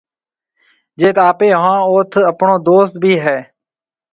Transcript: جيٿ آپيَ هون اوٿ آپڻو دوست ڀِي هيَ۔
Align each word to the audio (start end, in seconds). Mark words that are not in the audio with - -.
جيٿ 0.99 1.15
آپيَ 1.29 1.47
هون 1.61 1.77
اوٿ 1.89 2.11
آپڻو 2.29 2.55
دوست 2.67 2.93
ڀِي 3.01 3.13
هيَ۔ 3.25 3.37